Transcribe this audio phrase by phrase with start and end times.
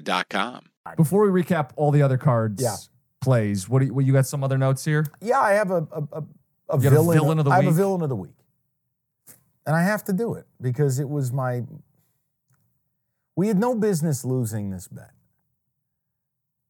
[0.00, 0.64] Serta.com.
[0.96, 2.76] Before we recap all the other cards, Yeah.
[3.20, 3.68] plays.
[3.68, 4.26] What do you, what, you got?
[4.26, 5.06] Some other notes here?
[5.20, 6.24] Yeah, I have a a, a,
[6.70, 7.18] a You a villain.
[7.18, 7.72] villain of the I have week?
[7.72, 8.36] a villain of the week,
[9.66, 11.62] and I have to do it because it was my.
[13.36, 15.12] We had no business losing this bet,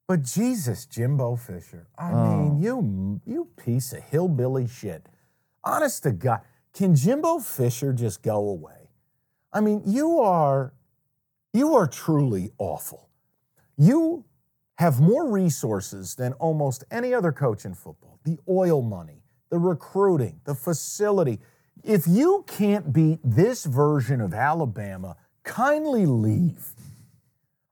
[0.06, 1.88] but Jesus, Jimbo Fisher.
[1.96, 2.36] I Oh.
[2.36, 5.08] mean, you you piece of hillbilly shit.
[5.64, 6.42] Honest to God,
[6.74, 8.90] can Jimbo Fisher just go away?
[9.52, 10.74] I mean, you are
[11.54, 13.08] you are truly awful.
[13.82, 14.24] You
[14.76, 18.20] have more resources than almost any other coach in football.
[18.22, 21.40] The oil money, the recruiting, the facility.
[21.82, 26.64] If you can't beat this version of Alabama, kindly leave.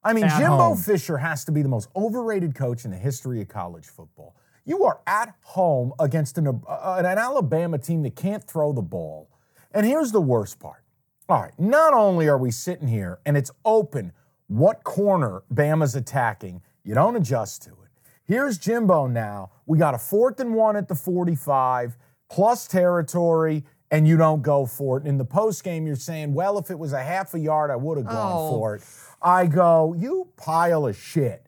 [0.03, 0.77] I mean, At Jimbo home.
[0.79, 4.35] Fisher has to be the most overrated coach in the history of college football.
[4.65, 9.31] You are at home against an, uh, an Alabama team that can't throw the ball.
[9.71, 10.83] And here's the worst part.
[11.29, 14.13] All right, not only are we sitting here and it's open
[14.51, 17.77] what corner Bama's attacking, you don't adjust to it.
[18.25, 19.51] Here's Jimbo now.
[19.67, 21.97] We got a fourth and one at the 45,
[22.29, 25.07] plus territory, and you don't go for it.
[25.07, 27.77] In the post game, you're saying, well, if it was a half a yard, I
[27.77, 28.51] would have gone Oh.
[28.51, 28.83] for it.
[29.23, 31.47] I go, you pile of shit.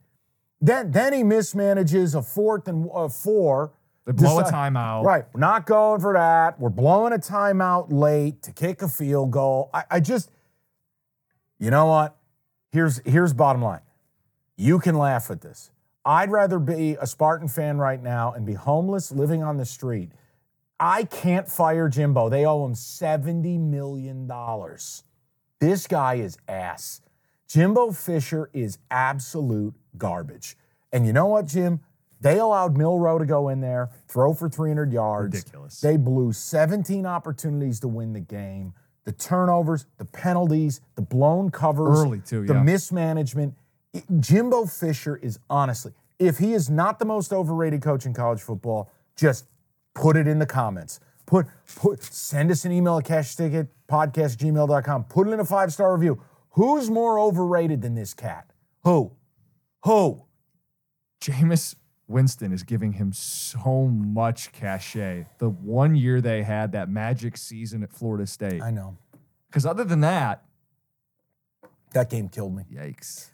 [0.61, 3.73] Then, then he mismanages a fourth and uh, four.
[4.07, 5.05] They blow a timeout.
[5.05, 5.25] Right.
[5.33, 6.61] We're not going for that.
[6.61, 9.71] We're blowing a timeout late to kick a field goal.
[9.75, 10.31] I, I just,
[11.59, 12.17] you know what?
[12.73, 13.83] Here's here's bottom line.
[14.57, 15.71] You can laugh at this.
[16.05, 20.11] I'd rather be a Spartan fan right now and be homeless living on the street.
[20.81, 22.29] I can't fire Jimbo.
[22.29, 24.29] They owe him $70 million.
[25.61, 27.03] This guy is ass.
[27.47, 30.57] Jimbo Fisher is absolute garbage.
[30.93, 31.81] And you know what, Jim?
[32.21, 35.37] They allowed Milroe to go in there, throw for 300 yards.
[35.37, 35.81] Ridiculous.
[35.81, 38.75] They blew 17 opportunities to win the game.
[39.05, 42.63] The turnovers, the penalties, the blown covers, Early, too, the yeah.
[42.63, 43.55] mismanagement.
[43.93, 48.41] It- Jimbo Fisher is honestly, if he is not the most overrated coach in college
[48.41, 49.47] football, just
[49.95, 51.01] put it in the comments.
[51.27, 51.47] Put
[51.77, 55.05] put send us an email at cashticket podcast gmail.com.
[55.05, 56.23] Put it in a five-star review.
[56.51, 58.53] Who's more overrated than this cat?
[58.85, 59.13] Who?
[59.85, 60.25] Who?
[61.21, 61.75] Jameis
[62.09, 65.27] Winston is giving him so much cachet.
[65.39, 68.61] The one year they had that magic season at Florida State.
[68.63, 68.97] I know.
[69.49, 70.45] Because other than that,
[71.93, 72.65] That game killed me.
[72.73, 73.29] yikes.